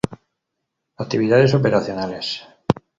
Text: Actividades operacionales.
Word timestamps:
Actividades 1.05 1.53
operacionales. 1.59 2.27